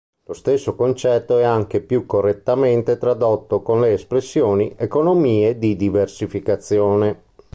[0.23, 7.21] Lo stesso concetto è anche più correttamente tradotto con le espressioni "economie di diversificazione".